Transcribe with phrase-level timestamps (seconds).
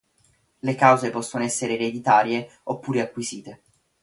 [0.63, 3.61] Le cause possono essere ereditarie oppure acquisite.